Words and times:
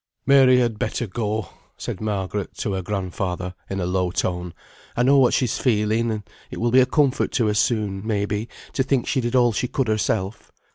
"Mary 0.25 0.57
had 0.57 0.79
better 0.79 1.05
go," 1.05 1.49
said 1.77 2.01
Margaret 2.01 2.57
to 2.57 2.73
her 2.73 2.81
grandfather, 2.81 3.53
in 3.69 3.79
a 3.79 3.85
low 3.85 4.09
tone, 4.09 4.51
"I 4.97 5.03
know 5.03 5.19
what 5.19 5.31
she's 5.35 5.59
feeling, 5.59 6.09
and 6.09 6.23
it 6.49 6.59
will 6.59 6.71
be 6.71 6.81
a 6.81 6.87
comfort 6.87 7.31
to 7.33 7.45
her 7.45 7.53
soon, 7.53 8.07
may 8.07 8.25
be, 8.25 8.47
to 8.73 8.81
think 8.81 9.05
she 9.05 9.21
did 9.21 9.35
all 9.35 9.51
she 9.51 9.67
could 9.67 9.87
herself. 9.87 10.51